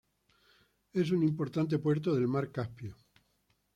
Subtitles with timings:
[0.93, 2.95] Es un importante puerto del mar Caspio.